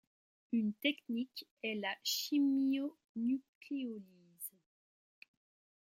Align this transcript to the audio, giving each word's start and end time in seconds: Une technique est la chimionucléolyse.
Une 0.51 0.73
technique 0.73 1.45
est 1.61 1.75
la 1.75 1.93
chimionucléolyse. 2.01 2.95